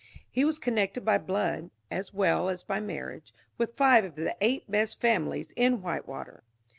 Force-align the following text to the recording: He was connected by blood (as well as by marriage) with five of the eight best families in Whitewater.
He 0.31 0.43
was 0.43 0.57
connected 0.57 1.05
by 1.05 1.19
blood 1.19 1.69
(as 1.91 2.11
well 2.11 2.49
as 2.49 2.63
by 2.63 2.79
marriage) 2.79 3.31
with 3.59 3.77
five 3.77 4.03
of 4.03 4.15
the 4.15 4.35
eight 4.41 4.63
best 4.67 4.99
families 4.99 5.49
in 5.55 5.83
Whitewater. 5.83 6.41